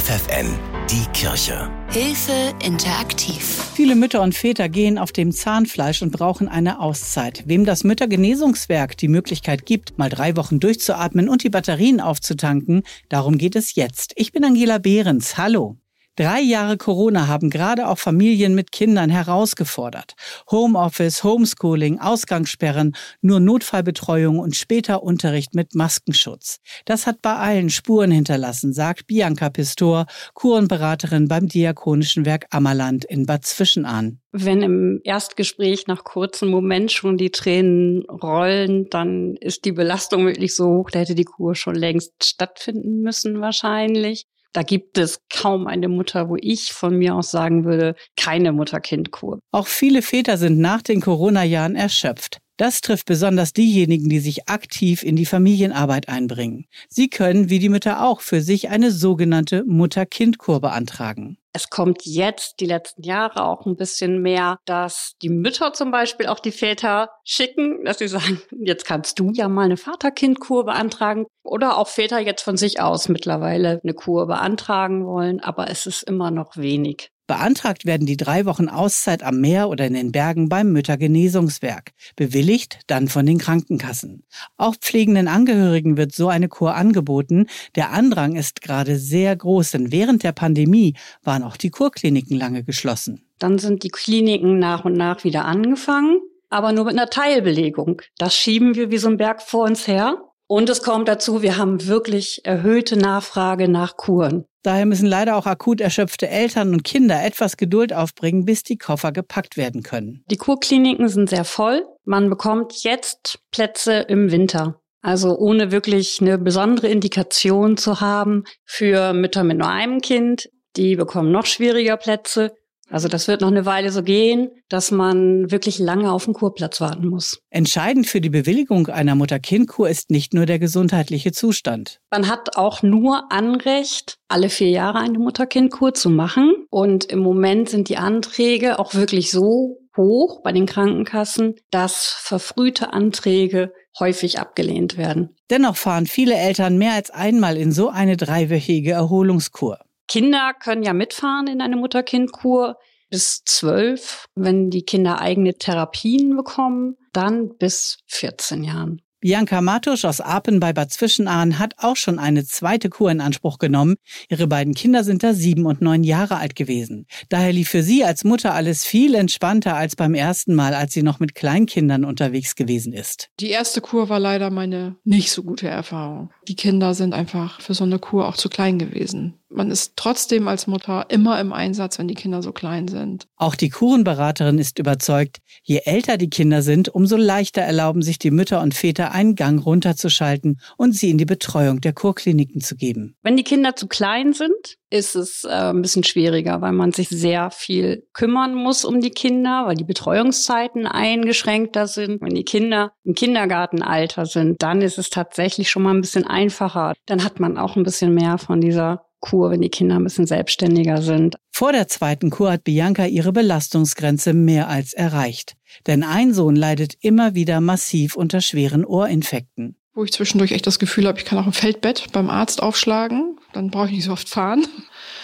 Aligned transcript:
FFN, 0.00 0.46
die 0.90 1.04
Kirche. 1.12 1.70
Hilfe 1.90 2.54
interaktiv. 2.64 3.42
Viele 3.74 3.94
Mütter 3.94 4.22
und 4.22 4.34
Väter 4.34 4.70
gehen 4.70 4.96
auf 4.96 5.12
dem 5.12 5.30
Zahnfleisch 5.30 6.00
und 6.00 6.10
brauchen 6.10 6.48
eine 6.48 6.80
Auszeit. 6.80 7.42
Wem 7.44 7.66
das 7.66 7.84
Müttergenesungswerk 7.84 8.96
die 8.96 9.08
Möglichkeit 9.08 9.66
gibt, 9.66 9.98
mal 9.98 10.08
drei 10.08 10.36
Wochen 10.36 10.58
durchzuatmen 10.58 11.28
und 11.28 11.44
die 11.44 11.50
Batterien 11.50 12.00
aufzutanken, 12.00 12.82
darum 13.10 13.36
geht 13.36 13.56
es 13.56 13.74
jetzt. 13.74 14.14
Ich 14.16 14.32
bin 14.32 14.42
Angela 14.42 14.78
Behrens. 14.78 15.36
Hallo. 15.36 15.76
Drei 16.16 16.40
Jahre 16.40 16.76
Corona 16.76 17.28
haben 17.28 17.50
gerade 17.50 17.88
auch 17.88 17.98
Familien 17.98 18.54
mit 18.54 18.72
Kindern 18.72 19.10
herausgefordert. 19.10 20.14
Homeoffice, 20.50 21.24
Homeschooling, 21.24 21.98
Ausgangssperren, 21.98 22.94
nur 23.22 23.40
Notfallbetreuung 23.40 24.38
und 24.38 24.56
später 24.56 25.02
Unterricht 25.02 25.54
mit 25.54 25.74
Maskenschutz. 25.74 26.58
Das 26.84 27.06
hat 27.06 27.22
bei 27.22 27.36
allen 27.36 27.70
Spuren 27.70 28.10
hinterlassen, 28.10 28.72
sagt 28.72 29.06
Bianca 29.06 29.50
Pistor, 29.50 30.06
Kurenberaterin 30.34 31.28
beim 31.28 31.48
Diakonischen 31.48 32.26
Werk 32.26 32.46
Ammerland 32.50 33.04
in 33.04 33.24
Bad 33.24 33.46
Zwischenahn. 33.46 34.20
Wenn 34.32 34.62
im 34.62 35.00
Erstgespräch 35.04 35.86
nach 35.86 36.04
kurzem 36.04 36.50
Moment 36.50 36.92
schon 36.92 37.16
die 37.16 37.30
Tränen 37.30 38.04
rollen, 38.04 38.88
dann 38.90 39.36
ist 39.36 39.64
die 39.64 39.72
Belastung 39.72 40.26
wirklich 40.26 40.54
so 40.54 40.66
hoch, 40.68 40.90
da 40.90 40.98
hätte 40.98 41.14
die 41.14 41.24
Kur 41.24 41.54
schon 41.54 41.74
längst 41.74 42.12
stattfinden 42.24 43.00
müssen 43.00 43.40
wahrscheinlich. 43.40 44.26
Da 44.52 44.62
gibt 44.62 44.98
es 44.98 45.20
kaum 45.32 45.66
eine 45.66 45.88
Mutter, 45.88 46.28
wo 46.28 46.36
ich 46.40 46.72
von 46.72 46.96
mir 46.98 47.14
aus 47.14 47.30
sagen 47.30 47.64
würde, 47.64 47.94
keine 48.16 48.52
Mutter-Kind-Kur. 48.52 49.38
Auch 49.52 49.66
viele 49.66 50.02
Väter 50.02 50.38
sind 50.38 50.58
nach 50.58 50.82
den 50.82 51.00
Corona-Jahren 51.00 51.76
erschöpft. 51.76 52.38
Das 52.60 52.82
trifft 52.82 53.06
besonders 53.06 53.54
diejenigen, 53.54 54.10
die 54.10 54.18
sich 54.18 54.50
aktiv 54.50 55.02
in 55.02 55.16
die 55.16 55.24
Familienarbeit 55.24 56.10
einbringen. 56.10 56.66
Sie 56.90 57.08
können, 57.08 57.48
wie 57.48 57.58
die 57.58 57.70
Mütter 57.70 58.04
auch, 58.04 58.20
für 58.20 58.42
sich 58.42 58.68
eine 58.68 58.90
sogenannte 58.90 59.64
Mutter-Kind-Kur 59.64 60.60
beantragen. 60.60 61.38
Es 61.54 61.70
kommt 61.70 62.04
jetzt 62.04 62.60
die 62.60 62.66
letzten 62.66 63.02
Jahre 63.02 63.46
auch 63.46 63.64
ein 63.64 63.76
bisschen 63.76 64.20
mehr, 64.20 64.58
dass 64.66 65.14
die 65.22 65.30
Mütter 65.30 65.72
zum 65.72 65.90
Beispiel 65.90 66.26
auch 66.26 66.38
die 66.38 66.52
Väter 66.52 67.08
schicken, 67.24 67.82
dass 67.86 67.96
sie 67.96 68.08
sagen, 68.08 68.42
jetzt 68.62 68.84
kannst 68.84 69.18
du 69.18 69.30
ja 69.32 69.48
mal 69.48 69.64
eine 69.64 69.78
Vater-Kind-Kur 69.78 70.66
beantragen. 70.66 71.24
Oder 71.42 71.78
auch 71.78 71.88
Väter 71.88 72.18
jetzt 72.18 72.42
von 72.42 72.58
sich 72.58 72.78
aus 72.78 73.08
mittlerweile 73.08 73.80
eine 73.82 73.94
Kur 73.94 74.26
beantragen 74.26 75.06
wollen, 75.06 75.40
aber 75.40 75.70
es 75.70 75.86
ist 75.86 76.02
immer 76.02 76.30
noch 76.30 76.58
wenig. 76.58 77.10
Beantragt 77.30 77.86
werden 77.86 78.08
die 78.08 78.16
drei 78.16 78.44
Wochen 78.44 78.68
Auszeit 78.68 79.22
am 79.22 79.40
Meer 79.40 79.68
oder 79.68 79.86
in 79.86 79.94
den 79.94 80.10
Bergen 80.10 80.48
beim 80.48 80.72
Müttergenesungswerk. 80.72 81.92
Bewilligt 82.16 82.80
dann 82.88 83.06
von 83.06 83.24
den 83.24 83.38
Krankenkassen. 83.38 84.24
Auch 84.56 84.74
pflegenden 84.74 85.28
Angehörigen 85.28 85.96
wird 85.96 86.12
so 86.12 86.26
eine 86.26 86.48
Kur 86.48 86.74
angeboten. 86.74 87.46
Der 87.76 87.92
Andrang 87.92 88.34
ist 88.34 88.62
gerade 88.62 88.98
sehr 88.98 89.36
groß, 89.36 89.70
denn 89.70 89.92
während 89.92 90.24
der 90.24 90.32
Pandemie 90.32 90.94
waren 91.22 91.44
auch 91.44 91.56
die 91.56 91.70
Kurkliniken 91.70 92.36
lange 92.36 92.64
geschlossen. 92.64 93.22
Dann 93.38 93.60
sind 93.60 93.84
die 93.84 93.90
Kliniken 93.90 94.58
nach 94.58 94.84
und 94.84 94.94
nach 94.94 95.22
wieder 95.22 95.44
angefangen, 95.44 96.18
aber 96.48 96.72
nur 96.72 96.86
mit 96.86 96.98
einer 96.98 97.10
Teilbelegung. 97.10 98.02
Das 98.18 98.34
schieben 98.34 98.74
wir 98.74 98.90
wie 98.90 98.98
so 98.98 99.08
ein 99.08 99.18
Berg 99.18 99.40
vor 99.40 99.66
uns 99.66 99.86
her. 99.86 100.16
Und 100.48 100.68
es 100.68 100.82
kommt 100.82 101.06
dazu, 101.06 101.42
wir 101.42 101.58
haben 101.58 101.86
wirklich 101.86 102.44
erhöhte 102.44 102.96
Nachfrage 102.96 103.68
nach 103.68 103.96
Kuren. 103.96 104.46
Daher 104.62 104.86
müssen 104.86 105.06
leider 105.06 105.36
auch 105.36 105.46
akut 105.46 105.80
erschöpfte 105.80 106.28
Eltern 106.28 106.74
und 106.74 106.84
Kinder 106.84 107.24
etwas 107.24 107.56
Geduld 107.56 107.92
aufbringen, 107.92 108.44
bis 108.44 108.62
die 108.62 108.76
Koffer 108.76 109.12
gepackt 109.12 109.56
werden 109.56 109.82
können. 109.82 110.24
Die 110.30 110.36
Kurkliniken 110.36 111.08
sind 111.08 111.30
sehr 111.30 111.44
voll. 111.44 111.86
Man 112.04 112.28
bekommt 112.28 112.82
jetzt 112.82 113.38
Plätze 113.50 113.94
im 114.08 114.30
Winter. 114.30 114.80
Also 115.02 115.36
ohne 115.38 115.72
wirklich 115.72 116.20
eine 116.20 116.36
besondere 116.36 116.88
Indikation 116.88 117.78
zu 117.78 118.00
haben 118.00 118.44
für 118.66 119.14
Mütter 119.14 119.44
mit 119.44 119.58
nur 119.58 119.68
einem 119.68 120.00
Kind. 120.00 120.50
Die 120.76 120.94
bekommen 120.94 121.32
noch 121.32 121.46
schwieriger 121.46 121.96
Plätze. 121.96 122.52
Also 122.90 123.08
das 123.08 123.28
wird 123.28 123.40
noch 123.40 123.48
eine 123.48 123.64
Weile 123.66 123.92
so 123.92 124.02
gehen, 124.02 124.50
dass 124.68 124.90
man 124.90 125.50
wirklich 125.50 125.78
lange 125.78 126.12
auf 126.12 126.24
den 126.24 126.34
Kurplatz 126.34 126.80
warten 126.80 127.08
muss. 127.08 127.40
Entscheidend 127.50 128.06
für 128.06 128.20
die 128.20 128.30
Bewilligung 128.30 128.88
einer 128.88 129.14
Mutter-Kind-Kur 129.14 129.88
ist 129.88 130.10
nicht 130.10 130.34
nur 130.34 130.44
der 130.44 130.58
gesundheitliche 130.58 131.32
Zustand. 131.32 132.00
Man 132.10 132.28
hat 132.28 132.56
auch 132.56 132.82
nur 132.82 133.30
Anrecht, 133.32 134.16
alle 134.28 134.50
vier 134.50 134.70
Jahre 134.70 134.98
eine 134.98 135.18
Mutter-Kind-Kur 135.18 135.94
zu 135.94 136.10
machen. 136.10 136.52
Und 136.70 137.04
im 137.04 137.20
Moment 137.20 137.68
sind 137.68 137.88
die 137.88 137.96
Anträge 137.96 138.78
auch 138.78 138.94
wirklich 138.94 139.30
so 139.30 139.78
hoch 139.96 140.42
bei 140.42 140.52
den 140.52 140.66
Krankenkassen, 140.66 141.54
dass 141.70 142.04
verfrühte 142.04 142.92
Anträge 142.92 143.72
häufig 143.98 144.38
abgelehnt 144.38 144.96
werden. 144.96 145.36
Dennoch 145.50 145.76
fahren 145.76 146.06
viele 146.06 146.34
Eltern 146.34 146.78
mehr 146.78 146.94
als 146.94 147.10
einmal 147.10 147.56
in 147.56 147.72
so 147.72 147.88
eine 147.88 148.16
dreiwöchige 148.16 148.92
Erholungskur. 148.92 149.78
Kinder 150.10 150.54
können 150.58 150.82
ja 150.82 150.92
mitfahren 150.92 151.46
in 151.46 151.60
eine 151.60 151.76
Mutter-Kind-Kur 151.76 152.76
bis 153.10 153.44
zwölf. 153.44 154.26
Wenn 154.34 154.68
die 154.68 154.82
Kinder 154.82 155.20
eigene 155.20 155.54
Therapien 155.54 156.36
bekommen, 156.36 156.96
dann 157.12 157.56
bis 157.58 157.98
14 158.08 158.64
Jahren. 158.64 159.02
Bianca 159.20 159.60
Matusch 159.60 160.04
aus 160.04 160.20
Apen 160.20 160.58
bei 160.58 160.72
Bad 160.72 160.90
Zwischenahn 160.90 161.60
hat 161.60 161.74
auch 161.76 161.94
schon 161.94 162.18
eine 162.18 162.44
zweite 162.44 162.88
Kur 162.88 163.10
in 163.12 163.20
Anspruch 163.20 163.58
genommen. 163.58 163.96
Ihre 164.28 164.48
beiden 164.48 164.74
Kinder 164.74 165.04
sind 165.04 165.22
da 165.22 165.32
sieben 165.32 165.66
und 165.66 165.80
neun 165.80 166.02
Jahre 166.02 166.38
alt 166.38 166.56
gewesen. 166.56 167.06
Daher 167.28 167.52
lief 167.52 167.68
für 167.68 167.84
sie 167.84 168.02
als 168.02 168.24
Mutter 168.24 168.52
alles 168.52 168.84
viel 168.84 169.14
entspannter 169.14 169.76
als 169.76 169.94
beim 169.94 170.14
ersten 170.14 170.54
Mal, 170.56 170.74
als 170.74 170.92
sie 170.92 171.04
noch 171.04 171.20
mit 171.20 171.36
Kleinkindern 171.36 172.04
unterwegs 172.04 172.56
gewesen 172.56 172.92
ist. 172.92 173.28
Die 173.38 173.50
erste 173.50 173.80
Kur 173.80 174.08
war 174.08 174.18
leider 174.18 174.50
meine 174.50 174.96
nicht 175.04 175.30
so 175.30 175.44
gute 175.44 175.68
Erfahrung. 175.68 176.30
Die 176.48 176.56
Kinder 176.56 176.94
sind 176.94 177.12
einfach 177.12 177.60
für 177.60 177.74
so 177.74 177.84
eine 177.84 178.00
Kur 178.00 178.26
auch 178.26 178.36
zu 178.36 178.48
klein 178.48 178.78
gewesen 178.78 179.39
man 179.50 179.70
ist 179.70 179.94
trotzdem 179.96 180.48
als 180.48 180.66
Mutter 180.66 181.06
immer 181.08 181.40
im 181.40 181.52
Einsatz, 181.52 181.98
wenn 181.98 182.08
die 182.08 182.14
Kinder 182.14 182.42
so 182.42 182.52
klein 182.52 182.88
sind. 182.88 183.26
Auch 183.36 183.54
die 183.54 183.68
Kurenberaterin 183.68 184.58
ist 184.58 184.78
überzeugt, 184.78 185.38
je 185.62 185.80
älter 185.84 186.16
die 186.16 186.30
Kinder 186.30 186.62
sind, 186.62 186.88
umso 186.88 187.16
leichter 187.16 187.62
erlauben 187.62 188.02
sich 188.02 188.18
die 188.18 188.30
Mütter 188.30 188.62
und 188.62 188.74
Väter 188.74 189.12
einen 189.12 189.34
Gang 189.34 189.64
runterzuschalten 189.64 190.60
und 190.76 190.94
sie 190.94 191.10
in 191.10 191.18
die 191.18 191.24
Betreuung 191.24 191.80
der 191.80 191.92
Kurkliniken 191.92 192.60
zu 192.60 192.76
geben. 192.76 193.16
Wenn 193.22 193.36
die 193.36 193.44
Kinder 193.44 193.76
zu 193.76 193.88
klein 193.88 194.32
sind, 194.32 194.78
ist 194.90 195.14
es 195.14 195.44
äh, 195.44 195.48
ein 195.48 195.82
bisschen 195.82 196.04
schwieriger, 196.04 196.60
weil 196.60 196.72
man 196.72 196.92
sich 196.92 197.08
sehr 197.08 197.50
viel 197.50 198.04
kümmern 198.12 198.54
muss 198.54 198.84
um 198.84 199.00
die 199.00 199.10
Kinder, 199.10 199.64
weil 199.66 199.76
die 199.76 199.84
Betreuungszeiten 199.84 200.86
eingeschränkter 200.86 201.86
sind. 201.86 202.20
Wenn 202.20 202.34
die 202.34 202.44
Kinder 202.44 202.92
im 203.04 203.14
Kindergartenalter 203.14 204.26
sind, 204.26 204.62
dann 204.62 204.82
ist 204.82 204.98
es 204.98 205.10
tatsächlich 205.10 205.70
schon 205.70 205.82
mal 205.82 205.94
ein 205.94 206.00
bisschen 206.00 206.26
einfacher. 206.26 206.94
Dann 207.06 207.24
hat 207.24 207.38
man 207.38 207.56
auch 207.56 207.76
ein 207.76 207.84
bisschen 207.84 208.14
mehr 208.14 208.38
von 208.38 208.60
dieser 208.60 209.09
Kur, 209.20 209.50
wenn 209.50 209.60
die 209.60 209.68
Kinder 209.68 209.96
ein 209.96 210.04
bisschen 210.04 210.26
selbstständiger 210.26 211.02
sind. 211.02 211.36
Vor 211.50 211.72
der 211.72 211.88
zweiten 211.88 212.30
Kur 212.30 212.52
hat 212.52 212.64
Bianca 212.64 213.06
ihre 213.06 213.32
Belastungsgrenze 213.32 214.32
mehr 214.32 214.68
als 214.68 214.92
erreicht. 214.92 215.56
Denn 215.86 216.02
ein 216.02 216.32
Sohn 216.32 216.56
leidet 216.56 216.94
immer 217.00 217.34
wieder 217.34 217.60
massiv 217.60 218.16
unter 218.16 218.40
schweren 218.40 218.84
Ohrinfekten. 218.84 219.76
Wo 219.94 220.04
ich 220.04 220.12
zwischendurch 220.12 220.52
echt 220.52 220.66
das 220.66 220.78
Gefühl 220.78 221.06
habe, 221.06 221.18
ich 221.18 221.24
kann 221.24 221.38
auch 221.38 221.46
im 221.46 221.52
Feldbett 221.52 222.12
beim 222.12 222.30
Arzt 222.30 222.62
aufschlagen. 222.62 223.38
Dann 223.52 223.70
brauche 223.70 223.86
ich 223.86 223.92
nicht 223.92 224.04
so 224.04 224.12
oft 224.12 224.28
fahren. 224.28 224.66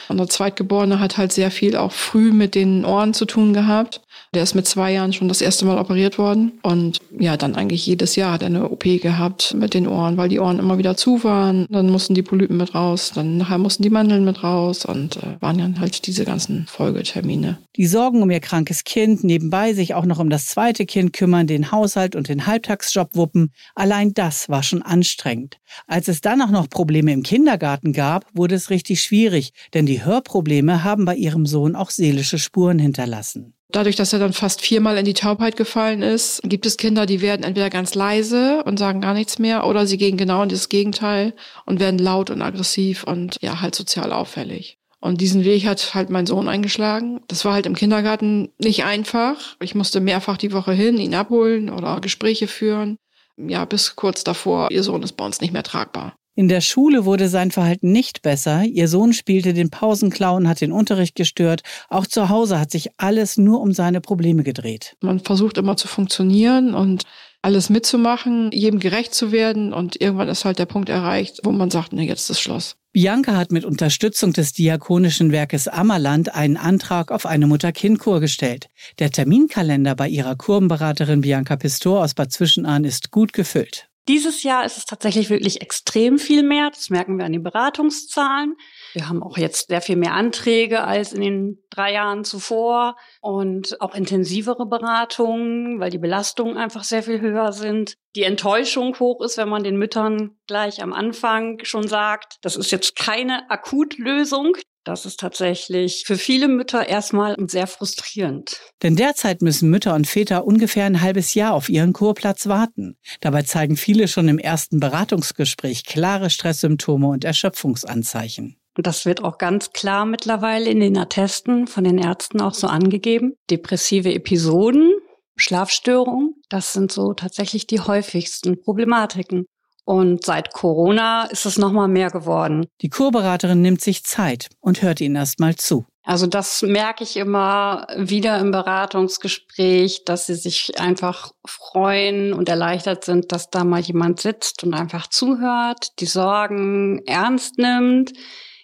Und 0.09 0.19
der 0.19 0.29
Zweitgeborene 0.29 1.01
hat 1.01 1.17
halt 1.17 1.33
sehr 1.33 1.51
viel 1.51 1.77
auch 1.77 1.93
früh 1.93 2.33
mit 2.33 2.55
den 2.55 2.85
Ohren 2.85 3.15
zu 3.15 3.25
tun 3.25 3.53
gehabt. 3.53 4.01
Der 4.35 4.43
ist 4.43 4.55
mit 4.55 4.67
zwei 4.67 4.93
Jahren 4.93 5.13
schon 5.13 5.29
das 5.29 5.41
erste 5.41 5.65
Mal 5.65 5.79
operiert 5.79 6.19
worden. 6.19 6.59
Und 6.63 7.01
ja, 7.19 7.37
dann 7.37 7.55
eigentlich 7.55 7.87
jedes 7.87 8.17
Jahr 8.17 8.33
hat 8.33 8.43
er 8.43 8.47
eine 8.47 8.69
OP 8.69 8.85
gehabt 8.85 9.55
mit 9.55 9.75
den 9.75 9.87
Ohren, 9.87 10.17
weil 10.17 10.29
die 10.29 10.41
Ohren 10.41 10.59
immer 10.59 10.79
wieder 10.79 10.97
zu 10.97 11.25
waren. 11.25 11.67
Dann 11.71 11.91
mussten 11.91 12.15
die 12.15 12.23
Polypen 12.23 12.57
mit 12.57 12.75
raus, 12.75 13.13
dann 13.15 13.39
nachher 13.39 13.59
mussten 13.59 13.83
die 13.83 13.91
Mandeln 13.91 14.25
mit 14.25 14.43
raus 14.43 14.85
und 14.85 15.17
äh, 15.17 15.41
waren 15.41 15.59
dann 15.59 15.81
halt 15.81 16.07
diese 16.07 16.25
ganzen 16.25 16.67
Folgetermine. 16.67 17.59
Die 17.77 17.87
Sorgen 17.87 18.23
um 18.23 18.31
ihr 18.31 18.41
krankes 18.41 18.85
Kind, 18.85 19.23
nebenbei 19.25 19.75
sich 19.75 19.95
auch 19.95 20.05
noch 20.05 20.19
um 20.19 20.31
das 20.31 20.47
zweite 20.47 20.87
Kind 20.87 21.13
kümmern, 21.13 21.47
den 21.47 21.71
Haushalt 21.73 22.17
und 22.17 22.29
den 22.29 22.47
Halbtagsjob 22.47 23.15
wuppen, 23.15 23.53
allein 23.75 24.15
das 24.15 24.49
war 24.49 24.63
schon 24.63 24.83
anstrengend. 24.83 25.59
Als 25.87 26.09
es 26.09 26.21
dann 26.21 26.43
auch 26.43 26.51
noch 26.51 26.69
Probleme 26.69 27.13
im 27.13 27.23
Kindergarten 27.23 27.93
gab, 27.93 28.27
wurde 28.35 28.55
es 28.55 28.71
richtig 28.71 29.03
schwierig, 29.03 29.53
denn 29.75 29.87
die 29.87 29.96
Hörprobleme 30.05 30.85
haben 30.85 31.05
bei 31.05 31.15
ihrem 31.15 31.47
Sohn 31.47 31.77
auch 31.77 31.91
seelische 31.91 32.39
Spuren 32.39 32.79
hinterlassen. 32.79 33.55
Dadurch, 33.71 33.97
dass 33.97 34.13
er 34.13 34.21
dann 34.21 34.33
fast 34.33 34.61
viermal 34.61 34.97
in 34.97 35.05
die 35.05 35.15
Taubheit 35.15 35.57
gefallen 35.57 36.03
ist, 36.03 36.41
gibt 36.45 36.67
es 36.67 36.77
Kinder, 36.77 37.05
die 37.05 37.21
werden 37.21 37.43
entweder 37.43 37.69
ganz 37.69 37.95
leise 37.95 38.63
und 38.65 38.79
sagen 38.79 39.01
gar 39.01 39.13
nichts 39.13 39.39
mehr 39.39 39.67
oder 39.67 39.87
sie 39.87 39.99
gehen 39.99 40.17
genau 40.17 40.43
in 40.43 40.49
das 40.49 40.69
Gegenteil 40.69 41.35
und 41.65 41.81
werden 41.81 41.99
laut 41.99 42.31
und 42.31 42.43
aggressiv 42.43 43.05
und 43.05 43.39
ja, 43.43 43.61
halt 43.61 43.75
sozial 43.75 44.13
auffällig. 44.13 44.79
Und 45.01 45.21
diesen 45.21 45.45
Weg 45.45 45.67
hat 45.67 45.95
halt 45.95 46.11
mein 46.11 46.27
Sohn 46.27 46.49
eingeschlagen. 46.49 47.21
Das 47.29 47.45
war 47.45 47.53
halt 47.53 47.67
im 47.67 47.75
Kindergarten 47.75 48.49
nicht 48.59 48.85
einfach. 48.85 49.57
Ich 49.61 49.75
musste 49.75 50.01
mehrfach 50.01 50.37
die 50.37 50.53
Woche 50.53 50.73
hin, 50.73 50.99
ihn 50.99 51.15
abholen 51.15 51.69
oder 51.71 52.01
Gespräche 52.01 52.47
führen. 52.47 52.99
Ja, 53.37 53.65
bis 53.67 53.97
kurz 53.97 54.25
davor, 54.25 54.71
ihr 54.71 54.83
Sohn 54.83 55.03
ist 55.03 55.13
bei 55.13 55.25
uns 55.27 55.41
nicht 55.41 55.53
mehr 55.53 55.63
tragbar. 55.63 56.17
In 56.39 56.49
der 56.49 56.61
Schule 56.61 57.07
wurde 57.07 57.31
sein 57.31 57.51
Verhalten 57.51 57.93
nicht 57.93 58.21
besser. 58.21 58.63
Ihr 58.63 58.89
Sohn 58.89 59.15
spielte 59.15 59.55
den 59.55 59.71
Pausenclown, 59.71 60.47
hat 60.47 60.61
den 60.61 60.71
Unterricht 60.71 61.15
gestört. 61.15 61.63
Auch 61.89 62.07
zu 62.07 62.29
Hause 62.29 62.61
hat 62.61 62.71
sich 62.71 62.91
alles 62.99 63.39
nur 63.39 63.63
um 63.63 63.73
seine 63.73 64.03
Probleme 64.03 64.43
gedreht. 64.43 64.97
Man 65.01 65.21
versucht 65.21 65.57
immer 65.57 65.79
zu 65.79 65.89
funktionieren 65.89 66.75
und 66.75 67.05
alles 67.41 67.71
mitzumachen, 67.71 68.51
jedem 68.53 68.81
gerecht 68.81 69.15
zu 69.15 69.33
werden 69.33 69.73
und 69.73 69.99
irgendwann 69.99 70.29
ist 70.29 70.45
halt 70.45 70.59
der 70.59 70.67
Punkt 70.67 70.91
erreicht, 70.91 71.41
wo 71.45 71.53
man 71.53 71.71
sagt, 71.71 71.95
nee, 71.95 72.07
jetzt 72.07 72.29
ist 72.29 72.41
Schluss. 72.41 72.77
Bianca 72.93 73.35
hat 73.35 73.51
mit 73.51 73.65
Unterstützung 73.65 74.35
des 74.35 74.53
Diakonischen 74.53 75.33
Werkes 75.33 75.69
Ammerland 75.69 76.35
einen 76.35 76.59
Antrag 76.59 77.13
auf 77.13 77.25
eine 77.25 77.47
Mutter-Kind-Kur 77.47 78.21
gestellt. 78.21 78.69
Der 78.99 79.11
Terminkalender 79.11 79.95
bei 79.95 80.09
ihrer 80.09 80.37
Kurvenberaterin 80.37 81.23
Bianca 81.23 81.57
Pistor 81.57 82.03
aus 82.03 82.13
Bad 82.13 82.31
Zwischenahn 82.31 82.85
ist 82.85 83.11
gut 83.11 83.33
gefüllt. 83.33 83.89
Dieses 84.09 84.45
Jahr 84.45 84.65
ist 84.65 84.77
es 84.77 84.85
tatsächlich 84.85 85.31
wirklich 85.31 85.61
extrem 85.61 86.19
viel 86.19 86.45
mehr. 86.45 86.71
Das 86.71 86.91
merken 86.91 87.19
wir 87.19 87.25
an 87.25 87.33
den 87.33 87.43
Beratungszahlen. 87.43 88.55
Wir 88.93 89.09
haben 89.09 89.21
auch 89.21 89.37
jetzt 89.37 89.69
sehr 89.69 89.81
viel 89.81 89.97
mehr 89.97 90.13
Anträge 90.13 90.85
als 90.85 91.13
in 91.13 91.21
den 91.21 91.59
drei 91.71 91.93
Jahren 91.93 92.23
zuvor 92.23 92.97
und 93.21 93.81
auch 93.81 93.97
intensivere 93.97 94.65
Beratungen, 94.67 95.81
weil 95.81 95.91
die 95.91 95.99
Belastungen 95.99 96.57
einfach 96.57 96.85
sehr 96.85 97.03
viel 97.03 97.21
höher 97.21 97.53
sind. 97.53 97.97
Die 98.15 98.23
Enttäuschung 98.23 98.97
hoch 99.01 99.21
ist, 99.23 99.39
wenn 99.39 99.49
man 99.49 99.65
den 99.65 99.77
Müttern 99.77 100.37
gleich 100.47 100.83
am 100.83 100.93
Anfang 100.93 101.59
schon 101.65 101.89
sagt, 101.89 102.39
das 102.43 102.57
ist 102.57 102.71
jetzt 102.71 102.95
keine 102.95 103.51
Akutlösung. 103.51 104.57
Das 104.87 105.05
ist 105.05 105.19
tatsächlich 105.19 106.05
für 106.07 106.17
viele 106.17 106.47
Mütter 106.47 106.89
erstmal 106.89 107.35
sehr 107.49 107.67
frustrierend. 107.67 108.61
Denn 108.85 108.95
derzeit 108.95 109.43
müssen 109.43 109.69
Mütter 109.69 109.97
und 109.97 110.07
Väter 110.07 110.47
ungefähr 110.47 110.85
ein 110.85 111.01
halbes 111.01 111.35
Jahr 111.35 111.55
auf 111.55 111.69
ihren 111.69 111.93
Kurplatz 111.93 112.47
warten. 112.47 112.97
Dabei 113.21 113.43
zeigen 113.43 113.77
viele 113.77 114.07
schon 114.07 114.29
im 114.29 114.39
ersten 114.39 114.79
Beratungsgespräch 114.79 115.85
klare 115.85 116.31
Stresssymptome 116.31 117.09
und 117.09 117.25
Erschöpfungsanzeichen. 117.25 118.59
Und 118.77 118.87
das 118.87 119.07
wird 119.07 119.25
auch 119.25 119.39
ganz 119.39 119.73
klar 119.73 120.07
mittlerweile 120.07 120.71
in 120.71 120.79
den 120.79 120.97
Attesten 120.97 121.67
von 121.67 121.83
den 121.83 121.99
Ärzten 121.99 122.41
auch 122.41 122.55
so 122.55 122.69
angegeben. 122.69 123.35
Depressive 123.51 124.15
Episoden, 124.15 124.93
Schlafstörungen, 125.35 126.35
das 126.49 126.73
sind 126.73 126.93
so 126.93 127.13
tatsächlich 127.13 127.67
die 127.67 127.81
häufigsten 127.81 128.63
Problematiken. 128.63 129.47
Und 129.87 130.25
seit 130.27 130.53
Corona 130.53 131.27
ist 131.27 131.47
es 131.47 131.59
nochmal 131.59 131.87
mehr 131.87 132.11
geworden. 132.11 132.67
Die 132.83 132.89
Kurberaterin 132.89 133.63
nimmt 133.63 133.81
sich 133.81 134.03
Zeit 134.03 134.49
und 134.59 134.83
hört 134.83 135.01
ihnen 135.01 135.15
erstmal 135.15 135.55
zu. 135.55 135.87
Also 136.03 136.27
das 136.27 136.63
merke 136.63 137.05
ich 137.05 137.17
immer 137.17 137.87
wieder 137.97 138.39
im 138.41 138.51
Beratungsgespräch, 138.51 140.05
dass 140.05 140.27
sie 140.27 140.35
sich 140.35 140.81
einfach 140.81 141.31
freuen 141.47 142.33
und 142.33 142.49
erleichtert 142.49 143.05
sind, 143.05 143.31
dass 143.31 143.51
da 143.51 143.63
mal 143.63 143.81
jemand 143.81 144.21
sitzt 144.21 144.65
und 144.65 144.75
einfach 144.75 145.07
zuhört, 145.07 146.01
die 146.01 146.07
Sorgen 146.07 147.03
ernst 147.07 147.59
nimmt, 147.59 148.13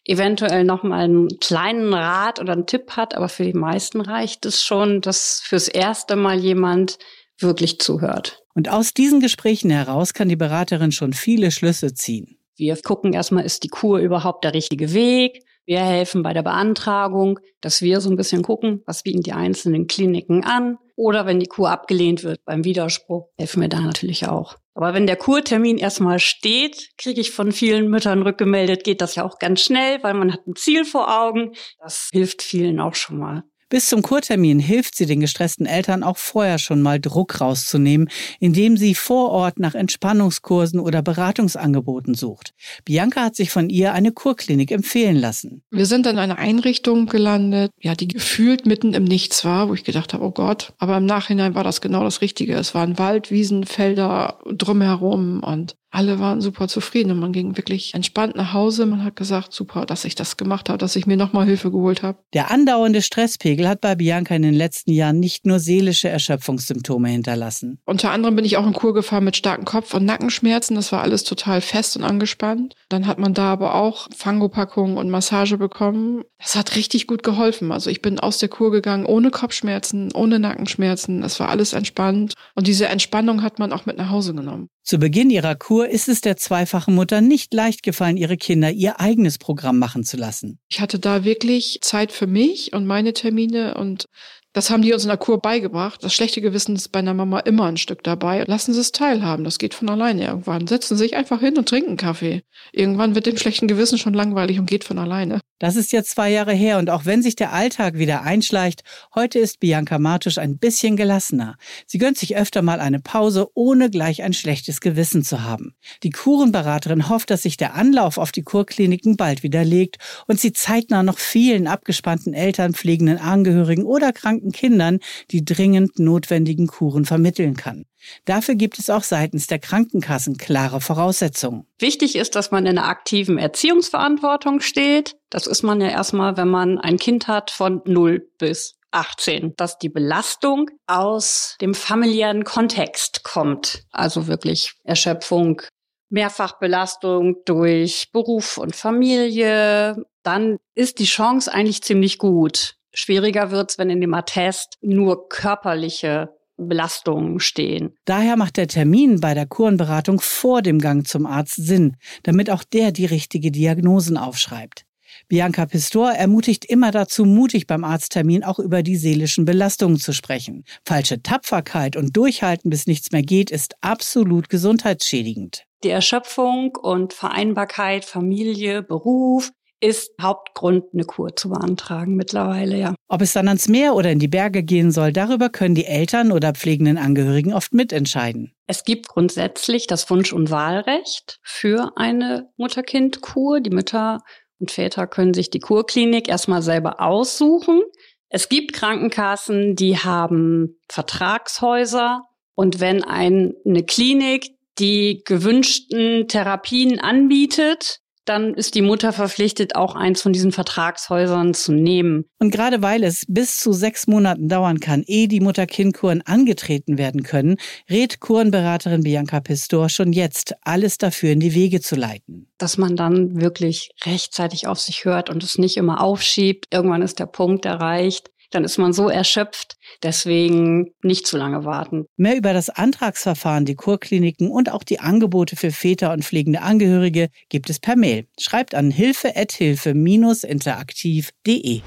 eventuell 0.04 0.64
noch 0.64 0.82
mal 0.82 1.04
einen 1.04 1.28
kleinen 1.38 1.94
Rat 1.94 2.40
oder 2.40 2.54
einen 2.54 2.66
Tipp 2.66 2.96
hat, 2.96 3.14
aber 3.14 3.28
für 3.28 3.44
die 3.44 3.54
meisten 3.54 4.00
reicht 4.00 4.44
es 4.44 4.64
schon, 4.64 5.00
dass 5.00 5.40
fürs 5.44 5.68
erste 5.68 6.16
Mal 6.16 6.40
jemand 6.40 6.98
wirklich 7.42 7.78
zuhört. 7.80 8.42
Und 8.54 8.68
aus 8.68 8.94
diesen 8.94 9.20
Gesprächen 9.20 9.70
heraus 9.70 10.14
kann 10.14 10.28
die 10.28 10.36
Beraterin 10.36 10.92
schon 10.92 11.12
viele 11.12 11.50
Schlüsse 11.50 11.94
ziehen. 11.94 12.38
Wir 12.56 12.76
gucken 12.76 13.12
erstmal, 13.12 13.44
ist 13.44 13.64
die 13.64 13.68
Kur 13.68 13.98
überhaupt 13.98 14.44
der 14.44 14.54
richtige 14.54 14.92
Weg? 14.92 15.44
Wir 15.64 15.80
helfen 15.80 16.22
bei 16.22 16.32
der 16.32 16.42
Beantragung, 16.42 17.38
dass 17.60 17.82
wir 17.82 18.00
so 18.00 18.10
ein 18.10 18.16
bisschen 18.16 18.42
gucken, 18.42 18.82
was 18.84 19.04
bieten 19.04 19.22
die 19.22 19.32
einzelnen 19.32 19.86
Kliniken 19.86 20.44
an. 20.44 20.76
Oder 20.96 21.24
wenn 21.24 21.40
die 21.40 21.46
Kur 21.46 21.70
abgelehnt 21.70 22.24
wird 22.24 22.44
beim 22.44 22.64
Widerspruch, 22.64 23.28
helfen 23.38 23.62
wir 23.62 23.68
da 23.68 23.80
natürlich 23.80 24.26
auch. 24.26 24.56
Aber 24.74 24.94
wenn 24.94 25.06
der 25.06 25.16
Kurtermin 25.16 25.78
erstmal 25.78 26.18
steht, 26.18 26.90
kriege 26.96 27.20
ich 27.20 27.30
von 27.30 27.52
vielen 27.52 27.88
Müttern 27.88 28.22
rückgemeldet, 28.22 28.84
geht 28.84 29.00
das 29.00 29.14
ja 29.14 29.24
auch 29.24 29.38
ganz 29.38 29.60
schnell, 29.60 30.02
weil 30.02 30.14
man 30.14 30.32
hat 30.32 30.46
ein 30.46 30.56
Ziel 30.56 30.84
vor 30.84 31.22
Augen. 31.22 31.52
Das 31.78 32.08
hilft 32.12 32.42
vielen 32.42 32.80
auch 32.80 32.94
schon 32.94 33.18
mal. 33.18 33.44
Bis 33.72 33.86
zum 33.86 34.02
Kurtermin 34.02 34.58
hilft 34.58 34.94
sie 34.96 35.06
den 35.06 35.20
gestressten 35.20 35.64
Eltern 35.64 36.02
auch 36.02 36.18
vorher 36.18 36.58
schon 36.58 36.82
mal 36.82 37.00
Druck 37.00 37.40
rauszunehmen, 37.40 38.10
indem 38.38 38.76
sie 38.76 38.94
vor 38.94 39.30
Ort 39.30 39.58
nach 39.58 39.74
Entspannungskursen 39.74 40.78
oder 40.78 41.00
Beratungsangeboten 41.00 42.12
sucht. 42.12 42.52
Bianca 42.84 43.22
hat 43.22 43.34
sich 43.34 43.48
von 43.50 43.70
ihr 43.70 43.94
eine 43.94 44.12
Kurklinik 44.12 44.72
empfehlen 44.72 45.16
lassen. 45.16 45.62
Wir 45.70 45.86
sind 45.86 46.06
in 46.06 46.18
einer 46.18 46.36
Einrichtung 46.36 47.06
gelandet, 47.06 47.70
ja, 47.80 47.94
die 47.94 48.08
gefühlt 48.08 48.66
mitten 48.66 48.92
im 48.92 49.04
Nichts 49.04 49.42
war, 49.42 49.70
wo 49.70 49.72
ich 49.72 49.84
gedacht 49.84 50.12
habe, 50.12 50.22
oh 50.22 50.32
Gott, 50.32 50.74
aber 50.76 50.98
im 50.98 51.06
Nachhinein 51.06 51.54
war 51.54 51.64
das 51.64 51.80
genau 51.80 52.04
das 52.04 52.20
Richtige. 52.20 52.56
Es 52.56 52.74
waren 52.74 52.98
Wald, 52.98 53.30
Wiesen, 53.30 53.64
Felder 53.64 54.38
drumherum 54.44 55.42
und 55.42 55.76
alle 55.92 56.18
waren 56.18 56.40
super 56.40 56.68
zufrieden 56.68 57.12
und 57.12 57.20
man 57.20 57.32
ging 57.32 57.56
wirklich 57.56 57.94
entspannt 57.94 58.34
nach 58.34 58.54
Hause. 58.54 58.86
Man 58.86 59.04
hat 59.04 59.14
gesagt, 59.14 59.52
super, 59.52 59.84
dass 59.84 60.06
ich 60.06 60.14
das 60.14 60.38
gemacht 60.38 60.70
habe, 60.70 60.78
dass 60.78 60.96
ich 60.96 61.06
mir 61.06 61.18
nochmal 61.18 61.44
Hilfe 61.44 61.70
geholt 61.70 62.02
habe. 62.02 62.18
Der 62.32 62.50
andauernde 62.50 63.02
Stresspegel 63.02 63.68
hat 63.68 63.82
bei 63.82 63.94
Bianca 63.94 64.34
in 64.34 64.42
den 64.42 64.54
letzten 64.54 64.92
Jahren 64.92 65.20
nicht 65.20 65.44
nur 65.44 65.58
seelische 65.58 66.08
Erschöpfungssymptome 66.08 67.10
hinterlassen. 67.10 67.78
Unter 67.84 68.10
anderem 68.10 68.36
bin 68.36 68.46
ich 68.46 68.56
auch 68.56 68.66
in 68.66 68.72
Kur 68.72 68.94
gefahren 68.94 69.24
mit 69.24 69.36
starken 69.36 69.66
Kopf- 69.66 69.92
und 69.92 70.06
Nackenschmerzen. 70.06 70.76
Das 70.76 70.92
war 70.92 71.02
alles 71.02 71.24
total 71.24 71.60
fest 71.60 71.96
und 71.96 72.04
angespannt. 72.04 72.74
Dann 72.88 73.06
hat 73.06 73.18
man 73.18 73.34
da 73.34 73.52
aber 73.52 73.74
auch 73.74 74.08
Fangopackungen 74.16 74.96
und 74.96 75.10
Massage 75.10 75.58
bekommen. 75.58 76.24
Das 76.38 76.56
hat 76.56 76.74
richtig 76.74 77.06
gut 77.06 77.22
geholfen. 77.22 77.70
Also 77.70 77.90
ich 77.90 78.00
bin 78.00 78.18
aus 78.18 78.38
der 78.38 78.48
Kur 78.48 78.70
gegangen 78.70 79.04
ohne 79.04 79.30
Kopfschmerzen, 79.30 80.10
ohne 80.14 80.38
Nackenschmerzen. 80.38 81.22
Es 81.22 81.38
war 81.38 81.50
alles 81.50 81.74
entspannt. 81.74 82.32
Und 82.54 82.66
diese 82.66 82.86
Entspannung 82.86 83.42
hat 83.42 83.58
man 83.58 83.72
auch 83.72 83.84
mit 83.84 83.98
nach 83.98 84.08
Hause 84.08 84.34
genommen. 84.34 84.68
Zu 84.84 84.98
Beginn 84.98 85.30
ihrer 85.30 85.54
Kur 85.54 85.88
ist 85.88 86.08
es 86.08 86.20
der 86.20 86.36
zweifachen 86.36 86.94
Mutter 86.94 87.20
nicht 87.20 87.54
leicht 87.54 87.82
gefallen, 87.82 88.16
ihre 88.16 88.36
Kinder 88.36 88.70
ihr 88.72 88.98
eigenes 88.98 89.38
Programm 89.38 89.78
machen 89.78 90.02
zu 90.02 90.16
lassen. 90.16 90.58
Ich 90.68 90.80
hatte 90.80 90.98
da 90.98 91.24
wirklich 91.24 91.78
Zeit 91.82 92.10
für 92.10 92.26
mich 92.26 92.72
und 92.72 92.86
meine 92.86 93.12
Termine 93.12 93.74
und 93.74 94.06
das 94.54 94.68
haben 94.68 94.82
die 94.82 94.92
uns 94.92 95.04
in 95.04 95.08
der 95.08 95.16
Kur 95.16 95.40
beigebracht. 95.40 96.04
Das 96.04 96.12
schlechte 96.12 96.42
Gewissen 96.42 96.76
ist 96.76 96.90
bei 96.90 96.98
einer 96.98 97.14
Mama 97.14 97.38
immer 97.40 97.66
ein 97.66 97.78
Stück 97.78 98.02
dabei. 98.02 98.44
Lassen 98.44 98.74
Sie 98.74 98.80
es 98.80 98.92
teilhaben. 98.92 99.44
Das 99.44 99.58
geht 99.58 99.72
von 99.72 99.88
alleine 99.88 100.26
irgendwann. 100.26 100.66
Setzen 100.66 100.96
Sie 100.96 101.04
sich 101.04 101.16
einfach 101.16 101.40
hin 101.40 101.56
und 101.56 101.68
trinken 101.68 101.96
Kaffee. 101.96 102.42
Irgendwann 102.72 103.14
wird 103.14 103.24
dem 103.24 103.38
schlechten 103.38 103.66
Gewissen 103.66 103.96
schon 103.96 104.12
langweilig 104.12 104.58
und 104.58 104.66
geht 104.66 104.84
von 104.84 104.98
alleine. 104.98 105.40
Das 105.62 105.76
ist 105.76 105.92
jetzt 105.92 106.10
zwei 106.10 106.28
Jahre 106.28 106.52
her 106.52 106.78
und 106.78 106.90
auch 106.90 107.04
wenn 107.04 107.22
sich 107.22 107.36
der 107.36 107.52
Alltag 107.52 107.96
wieder 107.96 108.22
einschleicht, 108.22 108.82
heute 109.14 109.38
ist 109.38 109.60
Bianca 109.60 110.00
Martusch 110.00 110.38
ein 110.38 110.58
bisschen 110.58 110.96
gelassener. 110.96 111.54
Sie 111.86 111.98
gönnt 111.98 112.18
sich 112.18 112.36
öfter 112.36 112.62
mal 112.62 112.80
eine 112.80 112.98
Pause, 112.98 113.46
ohne 113.54 113.88
gleich 113.88 114.24
ein 114.24 114.32
schlechtes 114.32 114.80
Gewissen 114.80 115.22
zu 115.22 115.44
haben. 115.44 115.76
Die 116.02 116.10
Kurenberaterin 116.10 117.08
hofft, 117.08 117.30
dass 117.30 117.42
sich 117.42 117.58
der 117.58 117.76
Anlauf 117.76 118.18
auf 118.18 118.32
die 118.32 118.42
Kurkliniken 118.42 119.16
bald 119.16 119.44
widerlegt 119.44 119.98
und 120.26 120.40
sie 120.40 120.52
zeitnah 120.52 121.04
noch 121.04 121.18
vielen 121.18 121.68
abgespannten 121.68 122.34
Eltern, 122.34 122.74
pflegenden 122.74 123.18
Angehörigen 123.18 123.84
oder 123.84 124.12
kranken 124.12 124.50
Kindern 124.50 124.98
die 125.30 125.44
dringend 125.44 126.00
notwendigen 126.00 126.66
Kuren 126.66 127.04
vermitteln 127.04 127.56
kann. 127.56 127.84
Dafür 128.24 128.54
gibt 128.54 128.78
es 128.78 128.90
auch 128.90 129.02
seitens 129.02 129.46
der 129.46 129.58
Krankenkassen 129.58 130.36
klare 130.36 130.80
Voraussetzungen. 130.80 131.66
Wichtig 131.78 132.16
ist, 132.16 132.34
dass 132.34 132.50
man 132.50 132.66
in 132.66 132.78
einer 132.78 132.88
aktiven 132.88 133.38
Erziehungsverantwortung 133.38 134.60
steht. 134.60 135.16
Das 135.30 135.46
ist 135.46 135.62
man 135.62 135.80
ja 135.80 135.88
erstmal, 135.88 136.36
wenn 136.36 136.48
man 136.48 136.78
ein 136.78 136.98
Kind 136.98 137.28
hat 137.28 137.50
von 137.50 137.82
0 137.84 138.26
bis 138.38 138.78
18, 138.92 139.54
dass 139.56 139.78
die 139.78 139.88
Belastung 139.88 140.70
aus 140.86 141.56
dem 141.60 141.74
familiären 141.74 142.44
Kontext 142.44 143.24
kommt. 143.24 143.84
Also 143.90 144.26
wirklich 144.26 144.74
Erschöpfung, 144.84 145.62
Mehrfachbelastung 146.10 147.36
durch 147.46 148.10
Beruf 148.12 148.58
und 148.58 148.76
Familie. 148.76 150.04
Dann 150.22 150.58
ist 150.74 150.98
die 150.98 151.06
Chance 151.06 151.52
eigentlich 151.52 151.82
ziemlich 151.82 152.18
gut. 152.18 152.76
Schwieriger 152.94 153.50
wird's, 153.50 153.78
wenn 153.78 153.88
in 153.88 154.02
dem 154.02 154.12
Attest 154.12 154.76
nur 154.82 155.28
körperliche 155.28 156.36
Belastungen 156.56 157.40
stehen. 157.40 157.94
Daher 158.04 158.36
macht 158.36 158.56
der 158.56 158.68
Termin 158.68 159.20
bei 159.20 159.34
der 159.34 159.46
Kurenberatung 159.46 160.20
vor 160.20 160.62
dem 160.62 160.78
Gang 160.78 161.06
zum 161.06 161.26
Arzt 161.26 161.56
Sinn, 161.56 161.96
damit 162.22 162.50
auch 162.50 162.64
der 162.64 162.92
die 162.92 163.06
richtige 163.06 163.50
Diagnosen 163.50 164.16
aufschreibt. 164.16 164.84
Bianca 165.28 165.66
Pistor 165.66 166.12
ermutigt 166.12 166.64
immer 166.64 166.90
dazu, 166.90 167.24
mutig 167.24 167.66
beim 167.66 167.84
Arzttermin 167.84 168.44
auch 168.44 168.58
über 168.58 168.82
die 168.82 168.96
seelischen 168.96 169.44
Belastungen 169.44 169.98
zu 169.98 170.12
sprechen. 170.12 170.64
Falsche 170.84 171.22
Tapferkeit 171.22 171.96
und 171.96 172.16
Durchhalten, 172.16 172.70
bis 172.70 172.86
nichts 172.86 173.12
mehr 173.12 173.22
geht, 173.22 173.50
ist 173.50 173.76
absolut 173.80 174.48
gesundheitsschädigend. 174.48 175.64
Die 175.84 175.90
Erschöpfung 175.90 176.76
und 176.76 177.12
Vereinbarkeit, 177.12 178.04
Familie, 178.04 178.82
Beruf, 178.82 179.50
ist 179.82 180.12
Hauptgrund, 180.20 180.84
eine 180.92 181.04
Kur 181.04 181.34
zu 181.34 181.50
beantragen 181.50 182.14
mittlerweile, 182.14 182.78
ja. 182.78 182.94
Ob 183.08 183.20
es 183.20 183.32
dann 183.32 183.48
ans 183.48 183.68
Meer 183.68 183.94
oder 183.94 184.12
in 184.12 184.20
die 184.20 184.28
Berge 184.28 184.62
gehen 184.62 184.92
soll, 184.92 185.12
darüber 185.12 185.50
können 185.50 185.74
die 185.74 185.86
Eltern 185.86 186.30
oder 186.30 186.52
pflegenden 186.52 186.98
Angehörigen 186.98 187.52
oft 187.52 187.74
mitentscheiden. 187.74 188.54
Es 188.68 188.84
gibt 188.84 189.08
grundsätzlich 189.08 189.88
das 189.88 190.08
Wunsch- 190.08 190.32
und 190.32 190.50
Wahlrecht 190.50 191.40
für 191.42 191.92
eine 191.96 192.48
Mutter-Kind-Kur. 192.56 193.60
Die 193.60 193.70
Mütter 193.70 194.20
und 194.60 194.70
Väter 194.70 195.08
können 195.08 195.34
sich 195.34 195.50
die 195.50 195.58
Kurklinik 195.58 196.28
erstmal 196.28 196.62
selber 196.62 197.00
aussuchen. 197.00 197.82
Es 198.28 198.48
gibt 198.48 198.72
Krankenkassen, 198.72 199.74
die 199.74 199.98
haben 199.98 200.78
Vertragshäuser. 200.88 202.22
Und 202.54 202.78
wenn 202.78 203.02
ein, 203.02 203.54
eine 203.66 203.82
Klinik 203.82 204.50
die 204.78 205.22
gewünschten 205.24 206.28
Therapien 206.28 206.98
anbietet, 206.98 208.01
dann 208.24 208.54
ist 208.54 208.74
die 208.74 208.82
Mutter 208.82 209.12
verpflichtet, 209.12 209.74
auch 209.74 209.94
eins 209.94 210.22
von 210.22 210.32
diesen 210.32 210.52
Vertragshäusern 210.52 211.54
zu 211.54 211.72
nehmen. 211.72 212.24
Und 212.38 212.50
gerade 212.50 212.82
weil 212.82 213.02
es 213.02 213.24
bis 213.28 213.56
zu 213.58 213.72
sechs 213.72 214.06
Monaten 214.06 214.48
dauern 214.48 214.80
kann, 214.80 215.02
ehe 215.06 215.28
die 215.28 215.40
Mutter-Kind-Kuren 215.40 216.22
angetreten 216.22 216.98
werden 216.98 217.22
können, 217.22 217.56
rät 217.90 218.20
Kurenberaterin 218.20 219.02
Bianca 219.02 219.40
Pistor 219.40 219.88
schon 219.88 220.12
jetzt, 220.12 220.54
alles 220.62 220.98
dafür 220.98 221.32
in 221.32 221.40
die 221.40 221.54
Wege 221.54 221.80
zu 221.80 221.96
leiten. 221.96 222.48
Dass 222.58 222.78
man 222.78 222.96
dann 222.96 223.40
wirklich 223.40 223.90
rechtzeitig 224.04 224.66
auf 224.66 224.78
sich 224.78 225.04
hört 225.04 225.30
und 225.30 225.42
es 225.42 225.58
nicht 225.58 225.76
immer 225.76 226.00
aufschiebt. 226.00 226.66
Irgendwann 226.72 227.02
ist 227.02 227.18
der 227.18 227.26
Punkt 227.26 227.64
erreicht, 227.64 228.30
dann 228.54 228.64
ist 228.64 228.78
man 228.78 228.92
so 228.92 229.08
erschöpft. 229.08 229.76
Deswegen 230.02 230.92
nicht 231.02 231.26
zu 231.26 231.36
lange 231.36 231.64
warten. 231.64 232.06
Mehr 232.16 232.36
über 232.36 232.52
das 232.52 232.70
Antragsverfahren, 232.70 233.64
die 233.64 233.74
Kurkliniken 233.74 234.48
und 234.50 234.70
auch 234.70 234.84
die 234.84 235.00
Angebote 235.00 235.56
für 235.56 235.70
Väter 235.70 236.12
und 236.12 236.24
pflegende 236.24 236.60
Angehörige 236.62 237.28
gibt 237.48 237.70
es 237.70 237.80
per 237.80 237.96
Mail. 237.96 238.26
Schreibt 238.38 238.74
an 238.74 238.90
hilfe-interaktiv.de. 238.90 241.80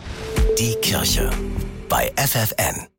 Die 0.59 0.75
Kirche 0.81 1.29
bei 1.89 2.11
FFN. 2.15 2.94